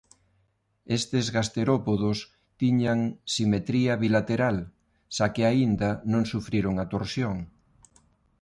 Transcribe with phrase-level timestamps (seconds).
[0.99, 2.17] Estes gasterópodos
[2.61, 2.99] tiñan
[3.35, 4.57] simetría bilateral
[5.15, 7.35] xa que aínda non sufriron a torsión.